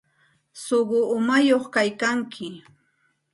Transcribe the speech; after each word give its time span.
Suqu 0.63 0.97
umañaq 1.15 1.63
kaykanki. 1.73 2.47